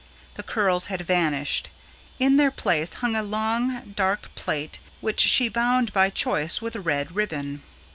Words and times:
The 0.33 0.41
curls 0.41 0.87
had 0.87 1.01
vanished. 1.01 1.69
In 2.17 2.37
their 2.37 2.49
place 2.49 2.95
hung 2.95 3.15
a 3.15 3.21
long, 3.21 3.93
dark 3.95 4.33
plait, 4.33 4.79
which 4.99 5.19
she 5.19 5.47
bound 5.47 5.93
by 5.93 6.09
choice 6.09 6.59
with 6.59 6.75
a 6.75 6.79
red 6.81 7.15
ribbon. 7.15 7.61